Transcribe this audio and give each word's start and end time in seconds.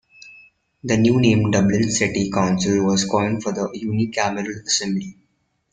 The 0.83 0.97
new 0.97 1.19
name 1.21 1.51
"Dublin 1.51 1.91
City 1.91 2.31
Council" 2.31 2.83
was 2.83 3.05
coined 3.05 3.43
for 3.43 3.51
the 3.51 3.69
unicameral 3.85 4.65
assembly. 4.65 5.15